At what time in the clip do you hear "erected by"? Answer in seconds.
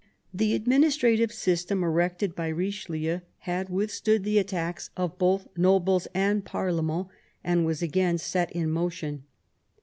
1.83-2.51